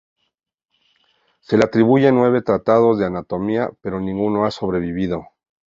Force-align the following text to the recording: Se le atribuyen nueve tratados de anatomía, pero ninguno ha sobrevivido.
Se 1.41 1.57
le 1.57 1.63
atribuyen 1.65 2.15
nueve 2.15 2.41
tratados 2.41 2.97
de 2.97 3.05
anatomía, 3.05 3.69
pero 3.83 3.99
ninguno 3.99 4.45
ha 4.45 4.49
sobrevivido. 4.49 5.27